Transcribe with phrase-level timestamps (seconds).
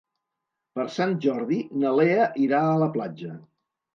[0.77, 3.29] Per Sant Jordi na Lea irà a la platja.